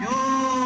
[0.00, 0.57] Yo